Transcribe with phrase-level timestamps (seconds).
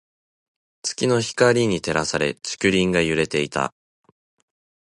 [0.81, 3.71] 月の光に照らされ、竹林が揺れていた。